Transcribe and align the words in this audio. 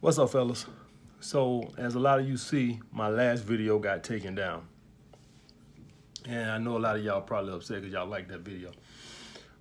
What's 0.00 0.16
up, 0.16 0.30
fellas? 0.30 0.64
So, 1.18 1.72
as 1.76 1.96
a 1.96 1.98
lot 1.98 2.20
of 2.20 2.28
you 2.28 2.36
see, 2.36 2.78
my 2.92 3.08
last 3.08 3.42
video 3.42 3.80
got 3.80 4.04
taken 4.04 4.36
down. 4.36 4.68
And 6.24 6.48
I 6.48 6.58
know 6.58 6.76
a 6.76 6.78
lot 6.78 6.94
of 6.94 7.04
y'all 7.04 7.20
probably 7.20 7.52
upset 7.52 7.80
because 7.80 7.92
y'all 7.92 8.06
like 8.06 8.28
that 8.28 8.42
video. 8.42 8.70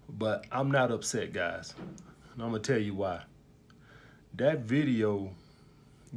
But 0.07 0.45
I'm 0.51 0.69
not 0.69 0.91
upset, 0.91 1.33
guys. 1.33 1.73
And 1.79 2.43
I'm 2.43 2.51
going 2.51 2.61
to 2.61 2.71
tell 2.71 2.79
you 2.79 2.93
why. 2.93 3.23
That 4.35 4.59
video 4.59 5.31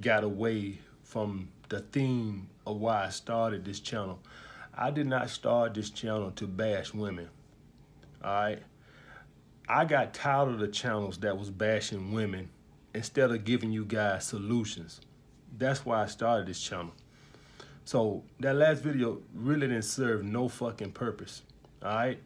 got 0.03 0.23
away 0.23 0.81
from 1.03 1.49
the 1.71 1.81
theme 1.81 2.47
of 2.67 2.77
why 2.77 3.07
I 3.07 3.09
started 3.09 3.65
this 3.65 3.81
channel. 3.81 4.19
I 4.75 4.91
did 4.91 5.07
not 5.07 5.31
start 5.31 5.73
this 5.73 5.89
channel 5.89 6.31
to 6.33 6.47
bash 6.47 6.93
women. 6.93 7.31
All 8.23 8.31
right? 8.31 8.63
I 9.67 9.87
got 9.87 10.13
tired 10.13 10.49
of 10.49 10.59
the 10.59 10.69
channels 10.69 11.17
that 11.21 11.39
was 11.39 11.49
bashing 11.49 12.13
women 12.13 12.51
instead 12.95 13.31
of 13.31 13.45
giving 13.45 13.73
you 13.73 13.85
guys 13.85 14.27
solutions. 14.27 15.01
That's 15.57 15.85
why 15.85 16.03
I 16.03 16.07
started 16.07 16.47
this 16.47 16.61
channel. 16.61 16.93
So 17.85 18.23
that 18.41 18.55
last 18.55 18.83
video 18.83 19.21
really 19.35 19.67
didn't 19.67 19.83
serve 19.83 20.25
no 20.25 20.49
fucking 20.49 20.93
purpose. 20.93 21.43
All 21.83 21.95
right. 21.95 22.19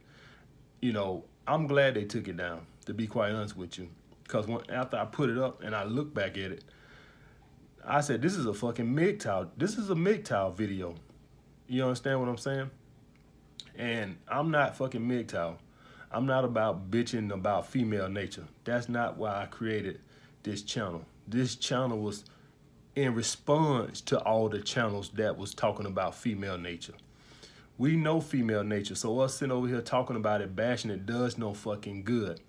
You 0.81 0.93
know, 0.93 1.25
I'm 1.47 1.67
glad 1.67 1.95
they 1.95 2.05
took 2.05 2.29
it 2.29 2.37
down, 2.37 2.67
to 2.87 2.95
be 2.95 3.07
quite 3.07 3.33
honest 3.33 3.57
with 3.57 3.79
you. 3.79 3.89
Because 4.23 4.47
after 4.69 4.97
I 4.97 5.05
put 5.05 5.31
it 5.31 5.39
up 5.39 5.63
and 5.63 5.75
I 5.75 5.85
look 5.85 6.13
back 6.13 6.33
at 6.39 6.51
it, 6.51 6.65
I 7.87 8.01
said, 8.01 8.23
this 8.23 8.35
is 8.35 8.47
a 8.47 8.55
fucking 8.55 8.95
MGTOW. 8.95 9.51
This 9.57 9.77
is 9.77 9.91
a 9.91 9.95
MGTOW 9.95 10.55
video. 10.55 10.95
You 11.67 11.85
understand 11.85 12.21
what 12.21 12.29
I'm 12.29 12.39
saying? 12.39 12.71
And 13.77 14.17
I'm 14.29 14.51
not 14.51 14.77
fucking 14.77 15.03
MGTOW. 15.03 15.57
I'm 16.11 16.27
not 16.27 16.45
about 16.45 16.91
bitching 16.91 17.33
about 17.33 17.67
female 17.67 18.09
nature. 18.09 18.45
That's 18.65 18.89
not 18.89 19.19
why 19.19 19.43
I 19.43 19.47
created 19.47 20.01
this 20.45 20.63
channel. 20.63 21.05
This 21.27 21.57
channel 21.57 21.99
was 21.99 22.25
in 22.95 23.15
response 23.15 24.01
to 24.03 24.21
all 24.21 24.49
the 24.49 24.61
channels 24.61 25.11
that 25.15 25.37
was 25.37 25.53
talking 25.53 25.87
about 25.87 26.15
female 26.15 26.57
nature. 26.57 26.95
We 27.77 27.97
know 27.97 28.21
female 28.21 28.63
nature, 28.63 28.95
so 28.95 29.19
us 29.19 29.35
sitting 29.35 29.51
over 29.51 29.67
here 29.67 29.81
talking 29.81 30.15
about 30.15 30.41
it, 30.41 30.55
bashing 30.55 30.93
it, 30.93 31.07
does 31.07 31.37
no 31.37 31.55
fucking 31.55 32.05
good. 32.05 32.41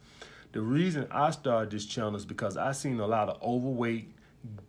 The 0.51 0.61
reason 0.61 1.07
I 1.09 1.31
started 1.31 1.71
this 1.71 1.87
channel 1.87 2.15
is 2.15 2.25
because 2.25 2.57
I 2.57 2.73
seen 2.73 2.99
a 2.99 3.07
lot 3.07 3.29
of 3.29 3.41
overweight 3.41 4.11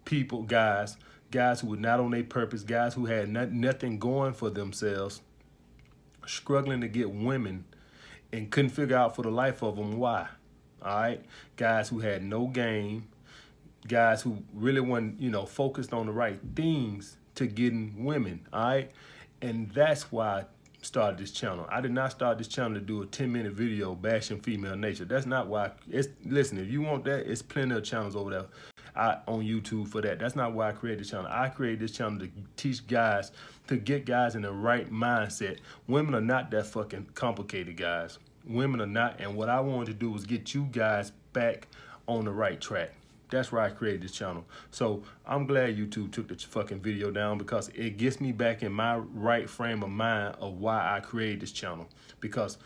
people, 0.06 0.42
guys, 0.42 0.96
guys 1.30 1.60
who 1.60 1.68
were 1.68 1.76
not 1.76 2.00
on 2.00 2.12
their 2.12 2.24
purpose, 2.24 2.62
guys 2.62 2.94
who 2.94 3.04
had 3.04 3.28
not, 3.28 3.52
nothing 3.52 3.98
going 3.98 4.32
for 4.32 4.48
themselves, 4.48 5.20
struggling 6.26 6.80
to 6.80 6.88
get 6.88 7.10
women 7.10 7.64
and 8.32 8.50
couldn't 8.50 8.70
figure 8.70 8.96
out 8.96 9.14
for 9.14 9.22
the 9.22 9.30
life 9.30 9.62
of 9.62 9.76
them 9.76 9.98
why. 9.98 10.28
All 10.82 11.00
right, 11.00 11.24
guys 11.56 11.88
who 11.88 12.00
had 12.00 12.22
no 12.22 12.46
game, 12.46 13.08
guys 13.88 14.22
who 14.22 14.42
really 14.52 14.80
weren't, 14.80 15.20
you 15.20 15.30
know, 15.30 15.46
focused 15.46 15.92
on 15.92 16.06
the 16.06 16.12
right 16.12 16.38
things 16.54 17.16
to 17.36 17.46
getting 17.46 18.04
women, 18.04 18.46
all 18.52 18.64
right? 18.64 18.90
And 19.42 19.70
that's 19.70 20.10
why 20.10 20.40
I 20.40 20.44
started 20.82 21.18
this 21.18 21.30
channel. 21.30 21.66
I 21.68 21.80
did 21.80 21.92
not 21.92 22.12
start 22.12 22.38
this 22.38 22.48
channel 22.48 22.74
to 22.74 22.80
do 22.80 23.02
a 23.02 23.06
10 23.06 23.30
minute 23.30 23.52
video 23.52 23.94
bashing 23.94 24.40
female 24.40 24.76
nature. 24.76 25.04
That's 25.04 25.26
not 25.26 25.48
why, 25.48 25.66
I, 25.66 25.72
it's, 25.90 26.08
listen, 26.24 26.58
if 26.58 26.70
you 26.70 26.82
want 26.82 27.04
that, 27.04 27.30
it's 27.30 27.42
plenty 27.42 27.74
of 27.74 27.84
channels 27.84 28.16
over 28.16 28.30
there 28.30 28.44
I, 28.94 29.18
on 29.26 29.42
YouTube 29.42 29.88
for 29.88 30.00
that. 30.00 30.18
That's 30.18 30.36
not 30.36 30.54
why 30.54 30.70
I 30.70 30.72
created 30.72 31.00
this 31.00 31.10
channel. 31.10 31.30
I 31.30 31.48
created 31.48 31.80
this 31.80 31.92
channel 31.92 32.18
to 32.20 32.30
teach 32.56 32.86
guys, 32.86 33.32
to 33.68 33.76
get 33.76 34.06
guys 34.06 34.34
in 34.34 34.42
the 34.42 34.52
right 34.52 34.90
mindset. 34.90 35.58
Women 35.86 36.14
are 36.14 36.20
not 36.20 36.50
that 36.52 36.66
fucking 36.66 37.08
complicated, 37.14 37.76
guys. 37.76 38.18
Women 38.46 38.80
are 38.80 38.86
not, 38.86 39.20
and 39.20 39.36
what 39.36 39.48
I 39.48 39.60
wanted 39.60 39.86
to 39.86 39.94
do 39.94 40.10
was 40.10 40.24
get 40.24 40.54
you 40.54 40.68
guys 40.70 41.10
back 41.32 41.66
on 42.06 42.24
the 42.24 42.30
right 42.30 42.60
track. 42.60 42.92
That's 43.30 43.50
why 43.50 43.66
I 43.66 43.70
created 43.70 44.02
this 44.02 44.12
channel. 44.12 44.44
So 44.70 45.02
I'm 45.26 45.46
glad 45.46 45.76
YouTube 45.76 46.12
took 46.12 46.28
the 46.28 46.36
fucking 46.36 46.80
video 46.80 47.10
down 47.10 47.38
because 47.38 47.68
it 47.74 47.96
gets 47.96 48.20
me 48.20 48.32
back 48.32 48.62
in 48.62 48.72
my 48.72 48.96
right 48.96 49.48
frame 49.48 49.82
of 49.82 49.90
mind 49.90 50.36
of 50.38 50.58
why 50.58 50.96
I 50.96 51.00
created 51.00 51.40
this 51.40 51.52
channel. 51.52 51.88
Because 52.20 52.58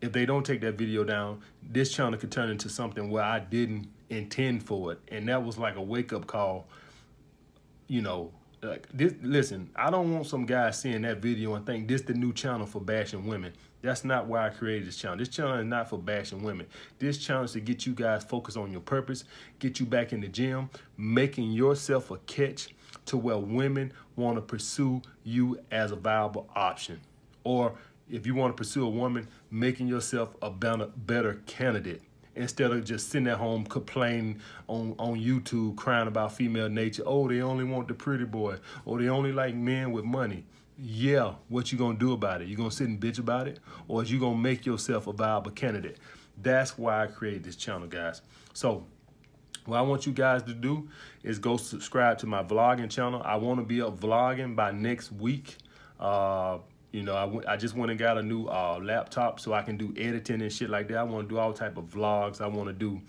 if 0.00 0.12
they 0.12 0.24
don't 0.24 0.44
take 0.44 0.60
that 0.62 0.78
video 0.78 1.04
down, 1.04 1.42
this 1.62 1.92
channel 1.92 2.18
could 2.18 2.32
turn 2.32 2.50
into 2.50 2.68
something 2.68 3.10
where 3.10 3.24
I 3.24 3.40
didn't 3.40 3.88
intend 4.08 4.62
for 4.62 4.92
it. 4.92 5.00
And 5.08 5.28
that 5.28 5.44
was 5.44 5.58
like 5.58 5.76
a 5.76 5.82
wake 5.82 6.12
up 6.12 6.26
call, 6.26 6.66
you 7.86 8.00
know, 8.00 8.32
like 8.62 8.88
this 8.92 9.14
listen 9.22 9.70
i 9.76 9.88
don't 9.88 10.12
want 10.12 10.26
some 10.26 10.44
guy 10.44 10.70
seeing 10.70 11.02
that 11.02 11.18
video 11.18 11.54
and 11.54 11.64
think 11.64 11.86
this 11.86 12.02
the 12.02 12.12
new 12.12 12.32
channel 12.32 12.66
for 12.66 12.80
bashing 12.80 13.24
women 13.26 13.52
that's 13.82 14.04
not 14.04 14.26
why 14.26 14.46
i 14.46 14.50
created 14.50 14.86
this 14.86 14.96
channel 14.96 15.16
this 15.16 15.28
channel 15.28 15.54
is 15.58 15.64
not 15.64 15.88
for 15.88 15.98
bashing 15.98 16.42
women 16.42 16.66
this 16.98 17.18
channel 17.18 17.44
is 17.44 17.52
to 17.52 17.60
get 17.60 17.86
you 17.86 17.92
guys 17.92 18.24
focused 18.24 18.56
on 18.56 18.70
your 18.70 18.80
purpose 18.80 19.24
get 19.58 19.80
you 19.80 19.86
back 19.86 20.12
in 20.12 20.20
the 20.20 20.28
gym 20.28 20.68
making 20.96 21.50
yourself 21.52 22.10
a 22.10 22.16
catch 22.18 22.68
to 23.06 23.16
where 23.16 23.38
women 23.38 23.92
want 24.16 24.36
to 24.36 24.42
pursue 24.42 25.00
you 25.24 25.58
as 25.70 25.92
a 25.92 25.96
viable 25.96 26.48
option 26.54 27.00
or 27.44 27.74
if 28.10 28.26
you 28.26 28.34
want 28.34 28.56
to 28.56 28.60
pursue 28.60 28.86
a 28.86 28.90
woman 28.90 29.28
making 29.50 29.88
yourself 29.88 30.34
a 30.42 30.50
better, 30.50 31.40
candidate 31.46 32.02
instead 32.34 32.70
of 32.70 32.84
just 32.84 33.10
sitting 33.10 33.26
at 33.26 33.36
home 33.36 33.64
complaining 33.64 34.40
on, 34.68 34.94
on 34.98 35.18
YouTube 35.18 35.76
crying 35.76 36.06
about 36.06 36.32
female 36.32 36.68
nature. 36.68 37.02
Oh, 37.04 37.28
they 37.28 37.40
only 37.40 37.64
want 37.64 37.88
the 37.88 37.94
pretty 37.94 38.24
boy. 38.24 38.58
Or 38.84 39.00
they 39.00 39.08
only 39.08 39.32
like 39.32 39.54
men 39.54 39.90
with 39.90 40.04
money. 40.04 40.44
Yeah, 40.80 41.34
what 41.48 41.72
you 41.72 41.78
gonna 41.78 41.98
do 41.98 42.12
about 42.12 42.40
it? 42.40 42.46
You 42.46 42.56
gonna 42.56 42.70
sit 42.70 42.86
and 42.86 43.00
bitch 43.00 43.18
about 43.18 43.48
it? 43.48 43.58
Or 43.88 44.04
you 44.04 44.20
gonna 44.20 44.38
make 44.38 44.64
yourself 44.64 45.08
a 45.08 45.12
viable 45.12 45.50
candidate? 45.50 45.98
That's 46.40 46.78
why 46.78 47.02
I 47.02 47.08
created 47.08 47.42
this 47.42 47.56
channel, 47.56 47.88
guys. 47.88 48.22
So 48.54 48.86
what 49.66 49.78
I 49.78 49.82
want 49.82 50.06
you 50.06 50.12
guys 50.12 50.44
to 50.44 50.54
do 50.54 50.88
is 51.24 51.40
go 51.40 51.56
subscribe 51.56 52.18
to 52.18 52.26
my 52.26 52.44
vlogging 52.44 52.88
channel. 52.88 53.20
I 53.24 53.36
want 53.36 53.58
to 53.58 53.64
be 53.66 53.82
up 53.82 53.98
vlogging 53.98 54.54
by 54.54 54.70
next 54.70 55.10
week. 55.10 55.56
Uh, 55.98 56.58
you 56.92 57.02
know, 57.02 57.42
I, 57.46 57.54
I 57.54 57.56
just 57.56 57.74
went 57.74 57.90
and 57.90 57.98
got 57.98 58.16
a 58.16 58.22
new 58.22 58.46
uh, 58.46 58.78
laptop 58.80 59.40
so 59.40 59.52
I 59.52 59.62
can 59.62 59.76
do 59.76 59.92
editing 59.98 60.42
and 60.42 60.52
shit 60.52 60.70
like 60.70 60.86
that. 60.88 60.98
I 60.98 61.02
want 61.02 61.28
to 61.28 61.34
do 61.34 61.40
all 61.40 61.52
type 61.52 61.76
of 61.76 61.86
vlogs. 61.86 62.40
I 62.40 62.46
want 62.46 62.68
to 62.68 62.72
do 62.72 63.02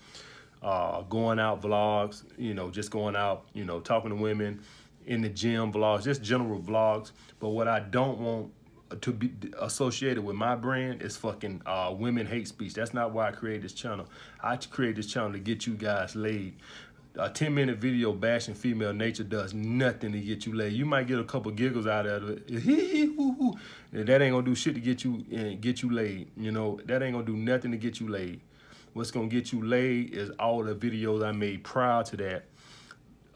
uh, 0.60 1.02
going 1.02 1.38
out 1.38 1.62
vlogs, 1.62 2.24
you 2.36 2.52
know, 2.52 2.68
just 2.70 2.90
going 2.90 3.14
out, 3.14 3.46
you 3.54 3.64
know, 3.64 3.78
talking 3.78 4.10
to 4.10 4.16
women 4.16 4.60
in 5.10 5.20
the 5.20 5.28
gym 5.28 5.72
vlogs, 5.72 6.04
just 6.04 6.22
general 6.22 6.60
vlogs. 6.60 7.10
But 7.40 7.50
what 7.50 7.68
I 7.68 7.80
don't 7.80 8.18
want 8.18 8.52
to 9.02 9.12
be 9.12 9.32
associated 9.60 10.24
with 10.24 10.36
my 10.36 10.54
brand 10.56 11.02
is 11.02 11.16
fucking 11.16 11.62
uh, 11.66 11.94
women 11.96 12.26
hate 12.26 12.48
speech. 12.48 12.74
That's 12.74 12.94
not 12.94 13.12
why 13.12 13.28
I 13.28 13.32
created 13.32 13.62
this 13.62 13.72
channel. 13.72 14.06
I 14.42 14.56
created 14.56 14.96
this 14.96 15.06
channel 15.06 15.32
to 15.32 15.38
get 15.38 15.66
you 15.66 15.74
guys 15.74 16.16
laid 16.16 16.54
a 17.16 17.28
10 17.28 17.52
minute 17.52 17.78
video 17.78 18.12
bashing 18.12 18.54
female 18.54 18.92
nature 18.92 19.24
does 19.24 19.52
nothing 19.52 20.12
to 20.12 20.20
get 20.20 20.46
you 20.46 20.54
laid. 20.54 20.72
You 20.72 20.86
might 20.86 21.06
get 21.06 21.18
a 21.18 21.24
couple 21.24 21.50
giggles 21.50 21.86
out 21.86 22.06
of 22.06 22.28
it. 22.30 22.46
that 23.92 24.22
ain't 24.22 24.32
gonna 24.32 24.42
do 24.42 24.54
shit 24.54 24.74
to 24.74 24.80
get 24.80 25.02
you 25.04 25.24
uh, 25.36 25.56
get 25.60 25.82
you 25.82 25.90
laid. 25.90 26.30
You 26.36 26.52
know, 26.52 26.78
that 26.86 27.02
ain't 27.02 27.14
gonna 27.14 27.26
do 27.26 27.36
nothing 27.36 27.72
to 27.72 27.76
get 27.76 28.00
you 28.00 28.08
laid. 28.08 28.40
What's 28.92 29.10
gonna 29.10 29.28
get 29.28 29.52
you 29.52 29.64
laid 29.64 30.14
is 30.14 30.30
all 30.38 30.62
the 30.62 30.74
videos 30.74 31.26
I 31.26 31.32
made 31.32 31.64
prior 31.64 32.02
to 32.04 32.16
that, 32.18 32.44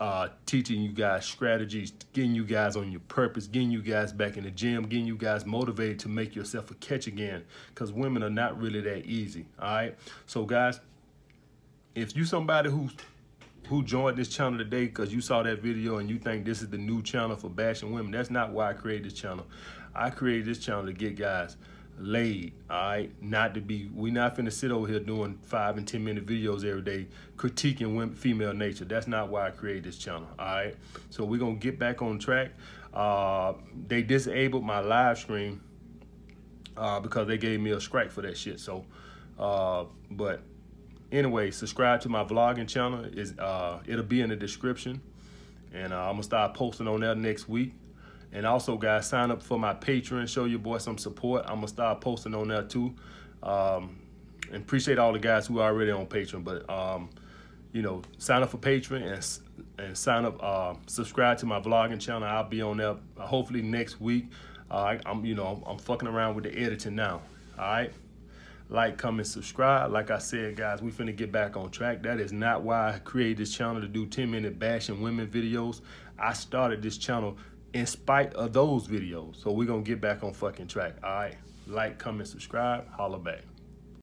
uh, 0.01 0.29
teaching 0.47 0.83
you 0.83 0.93
guys 0.93 1.25
strategies, 1.25 1.93
getting 2.13 2.35
you 2.35 2.45
guys 2.45 2.77
on 2.77 2.91
your 2.91 3.01
purpose, 3.03 3.47
getting 3.47 3.71
you 3.71 3.83
guys 3.83 4.13
back 4.13 4.37
in 4.37 4.45
the 4.45 4.51
gym, 4.51 4.85
getting 4.85 5.07
you 5.07 5.17
guys 5.17 5.47
motivated 5.47 5.99
to 6.01 6.09
make 6.09 6.35
yourself 6.35 6.71
a 6.71 6.75
catch 6.75 7.07
again. 7.07 7.45
Cause 7.75 7.93
women 7.93 8.23
are 8.23 8.31
not 8.31 8.61
really 8.61 8.81
that 8.81 9.07
easy. 9.07 9.47
All 9.59 9.69
right. 9.69 9.97
So 10.27 10.45
guys, 10.45 10.81
if 11.95 12.17
you 12.17 12.25
somebody 12.25 12.71
who's 12.71 12.93
who 13.69 13.83
joined 13.83 14.19
this 14.19 14.29
channel 14.29 14.59
today 14.59 14.85
because 14.87 15.13
you 15.13 15.21
saw 15.23 15.43
that 15.43 15.63
video 15.63 15.97
and 15.97 16.11
you 16.11 16.19
think 16.19 16.45
this 16.45 16.61
is 16.61 16.69
the 16.69 16.77
new 16.77 17.01
channel 17.03 17.35
for 17.35 17.49
bashing 17.49 17.93
women. 17.93 18.13
That's 18.13 18.31
not 18.31 18.51
why 18.51 18.71
I 18.71 18.73
created 18.75 19.07
this 19.07 19.15
channel. 19.15 19.47
I 19.95 20.11
created 20.11 20.45
this 20.45 20.59
channel 20.59 20.85
to 20.85 20.93
get 20.93 21.17
guys 21.17 21.57
laid, 21.99 22.53
all 22.69 22.77
right? 22.77 23.23
Not 23.23 23.55
to 23.55 23.61
be, 23.61 23.91
we 23.95 24.11
not 24.11 24.37
finna 24.37 24.53
sit 24.53 24.71
over 24.71 24.87
here 24.87 25.01
doing 25.01 25.39
five 25.43 25.77
and 25.77 25.87
10 25.87 26.05
minute 26.05 26.27
videos 26.27 26.65
every 26.65 26.83
day 26.83 27.07
critiquing 27.37 27.97
women, 27.97 28.15
female 28.15 28.53
nature. 28.53 28.85
That's 28.85 29.07
not 29.07 29.29
why 29.29 29.49
I 29.49 29.51
created 29.51 29.85
this 29.85 29.99
channel, 29.99 30.29
all 30.39 30.47
right? 30.47 30.77
So 31.11 31.25
we're 31.25 31.41
gonna 31.41 31.55
get 31.55 31.79
back 31.79 32.03
on 32.03 32.19
track. 32.19 32.53
Uh, 32.93 33.55
they 33.89 34.03
disabled 34.03 34.65
my 34.65 34.81
live 34.81 35.19
stream 35.19 35.61
uh, 36.77 37.01
because 37.01 37.27
they 37.27 37.39
gave 37.39 37.61
me 37.61 37.71
a 37.71 37.81
strike 37.81 38.11
for 38.11 38.23
that 38.23 38.37
shit. 38.37 38.61
So, 38.61 38.85
uh, 39.39 39.85
but 40.11 40.43
anyway, 41.11 41.51
subscribe 41.51 42.01
to 42.03 42.09
my 42.09 42.25
vlogging 42.25 42.69
channel. 42.69 43.05
Is 43.05 43.39
uh, 43.39 43.81
It'll 43.87 44.05
be 44.05 44.21
in 44.21 44.31
the 44.31 44.37
description. 44.37 45.01
And 45.73 45.93
uh, 45.93 46.09
I'm 46.09 46.19
to 46.19 46.23
start 46.23 46.55
posting 46.55 46.87
on 46.87 47.01
there 47.01 47.17
next 47.17 47.49
week. 47.49 47.75
And 48.35 48.45
also, 48.45 48.77
guys, 48.77 49.07
sign 49.07 49.31
up 49.31 49.41
for 49.41 49.59
my 49.59 49.75
Patreon. 49.75 50.29
Show 50.29 50.45
your 50.45 50.59
boy 50.59 50.79
some 50.79 50.99
support. 50.99 51.45
I'm 51.45 51.57
going 51.57 51.63
to 51.63 51.69
start 51.69 52.01
posting 52.01 52.35
on 52.35 52.49
there, 52.49 52.65
too. 52.65 52.93
Um, 53.45 54.01
and 54.53 54.57
appreciate 54.57 54.99
all 54.99 55.13
the 55.13 55.21
guys 55.21 55.47
who 55.47 55.61
are 55.61 55.71
already 55.71 55.93
on 55.93 56.07
Patreon. 56.07 56.43
But, 56.43 56.69
um, 56.69 57.11
you 57.73 57.83
know, 57.83 58.03
sign 58.19 58.43
up 58.43 58.51
for 58.51 58.59
Patreon 58.59 59.03
and, 59.13 59.87
and 59.87 59.97
sign 59.97 60.25
up, 60.25 60.43
uh, 60.43 60.75
subscribe 60.87 61.39
to 61.39 61.47
my 61.47 61.61
vlogging 61.61 62.01
channel. 62.01 62.25
I'll 62.25 62.43
be 62.43 62.61
on 62.61 62.79
there 62.79 62.97
uh, 63.17 63.27
hopefully 63.27 63.63
next 63.63 64.01
week. 64.01 64.27
Uh, 64.69 64.99
I, 65.07 65.11
am 65.11 65.25
you 65.25 65.37
know, 65.37 65.47
I'm, 65.47 65.63
I'm 65.73 65.79
fucking 65.79 66.09
around 66.09 66.35
with 66.35 66.45
the 66.45 66.59
editing 66.59 66.97
now. 66.97 67.23
All 67.57 67.65
right. 67.65 67.93
like, 68.69 68.99
comment, 68.99 69.29
subscribe. 69.29 69.93
Like 69.93 70.11
I 70.11 70.19
said, 70.19 70.57
guys, 70.57 70.83
we 70.83 70.91
finna 70.91 71.15
get 71.15 71.31
back 71.31 71.57
on 71.57 71.71
track. 71.71 72.03
That 72.03 72.19
is 72.19 72.33
not 72.33 72.63
why 72.63 72.95
I 72.95 72.99
created 72.99 73.39
this 73.39 73.55
channel 73.55 73.81
to 73.81 73.87
do 73.87 74.07
10 74.07 74.29
minute 74.29 74.59
bashing 74.59 75.01
women 75.01 75.29
videos. 75.29 75.83
I 76.19 76.33
started 76.33 76.83
this 76.83 76.99
channel 76.99 77.37
in 77.75 77.87
spite 77.87 78.33
of 78.35 78.53
those 78.53 78.89
videos. 78.89 79.43
So 79.43 79.51
we're 79.51 79.67
gonna 79.67 79.83
get 79.83 80.01
back 80.01 80.23
on 80.25 80.33
fucking 80.33 80.69
track. 80.69 80.95
All 81.03 81.11
right, 81.11 81.35
like, 81.67 81.99
comment, 81.99 82.29
subscribe, 82.29 82.89
holla 82.89 83.19
back. 83.19 83.43